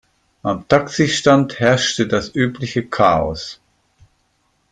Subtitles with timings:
[0.41, 3.61] Am Taxistand herrschte das übliche Chaos.